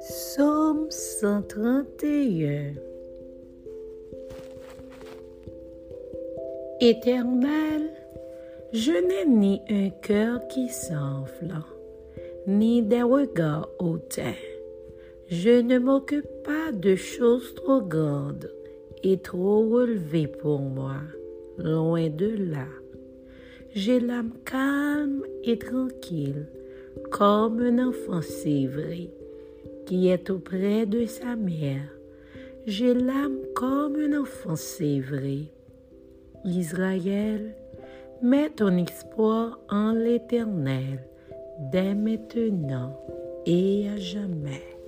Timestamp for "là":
22.52-22.68